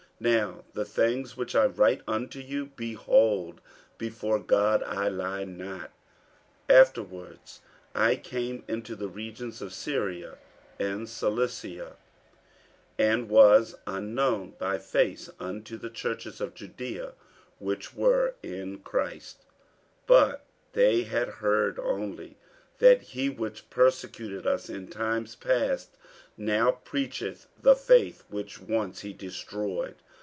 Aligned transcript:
48:001:020 0.21 0.31
Now 0.37 0.63
the 0.73 0.85
things 0.85 1.35
which 1.35 1.55
I 1.55 1.65
write 1.65 2.01
unto 2.07 2.39
you, 2.41 2.67
behold, 2.75 3.59
before 3.97 4.37
God, 4.37 4.83
I 4.83 5.07
lie 5.07 5.45
not. 5.45 5.89
48:001:021 6.69 6.79
Afterwards 6.81 7.59
I 7.95 8.15
came 8.17 8.63
into 8.67 8.95
the 8.95 9.07
regions 9.07 9.63
of 9.63 9.73
Syria 9.73 10.37
and 10.77 11.09
Cilicia; 11.09 11.95
48:001:022 12.99 12.99
And 13.11 13.29
was 13.29 13.75
unknown 13.87 14.53
by 14.59 14.77
face 14.77 15.31
unto 15.39 15.75
the 15.77 15.89
churches 15.89 16.39
of 16.39 16.53
Judaea 16.53 17.13
which 17.57 17.95
were 17.95 18.35
in 18.43 18.77
Christ: 18.81 19.37
48:001:023 20.05 20.05
But 20.05 20.45
they 20.73 21.01
had 21.01 21.27
heard 21.29 21.79
only, 21.79 22.37
That 22.77 23.01
he 23.01 23.29
which 23.29 23.71
persecuted 23.71 24.45
us 24.45 24.69
in 24.69 24.87
times 24.87 25.35
past 25.35 25.97
now 26.37 26.71
preacheth 26.85 27.47
the 27.59 27.75
faith 27.75 28.23
which 28.29 28.61
once 28.61 28.99
he 29.01 29.13
destroyed. 29.13 29.95